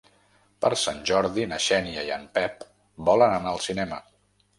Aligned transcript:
Per 0.63 0.69
Sant 0.83 1.01
Jordi 1.09 1.43
na 1.51 1.59
Xènia 1.65 2.05
i 2.07 2.09
en 2.15 2.23
Pep 2.39 2.65
volen 3.11 3.35
anar 3.37 3.53
al 3.53 3.63
cinema. 3.67 4.01